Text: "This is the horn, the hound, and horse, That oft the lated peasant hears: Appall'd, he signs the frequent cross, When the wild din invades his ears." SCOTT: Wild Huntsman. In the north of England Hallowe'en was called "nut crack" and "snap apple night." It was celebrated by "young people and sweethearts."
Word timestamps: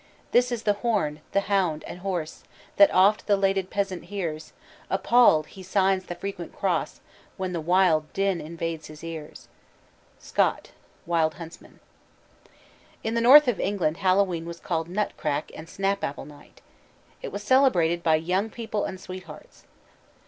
"This 0.31 0.51
is 0.51 0.63
the 0.63 0.73
horn, 0.81 1.21
the 1.31 1.41
hound, 1.41 1.83
and 1.85 1.99
horse, 1.99 2.43
That 2.77 2.91
oft 2.91 3.27
the 3.27 3.37
lated 3.37 3.69
peasant 3.69 4.05
hears: 4.05 4.51
Appall'd, 4.89 5.45
he 5.49 5.61
signs 5.61 6.05
the 6.07 6.15
frequent 6.15 6.55
cross, 6.57 7.01
When 7.37 7.53
the 7.53 7.61
wild 7.61 8.11
din 8.11 8.41
invades 8.41 8.87
his 8.87 9.03
ears." 9.03 9.47
SCOTT: 10.17 10.71
Wild 11.05 11.35
Huntsman. 11.35 11.81
In 13.03 13.13
the 13.13 13.21
north 13.21 13.47
of 13.47 13.59
England 13.59 13.97
Hallowe'en 13.97 14.47
was 14.47 14.59
called 14.59 14.89
"nut 14.89 15.13
crack" 15.17 15.51
and 15.55 15.69
"snap 15.69 16.03
apple 16.03 16.25
night." 16.25 16.61
It 17.21 17.31
was 17.31 17.43
celebrated 17.43 18.01
by 18.01 18.15
"young 18.15 18.49
people 18.49 18.85
and 18.85 18.99
sweethearts." 18.99 19.65